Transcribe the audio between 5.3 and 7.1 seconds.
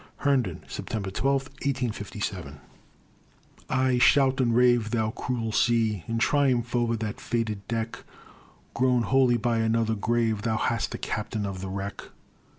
sea, In triumph o'er